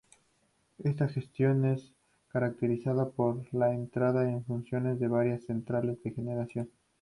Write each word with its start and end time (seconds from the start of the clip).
Esta 0.79 1.07
gestión 1.09 1.63
es 1.63 1.93
caracterizada 2.29 3.11
por 3.11 3.43
la 3.53 3.71
entrada 3.71 4.27
en 4.27 4.43
funcionamiento 4.43 5.03
de 5.03 5.07
varias 5.07 5.43
centrales 5.43 6.01
de 6.01 6.09
generación. 6.11 6.71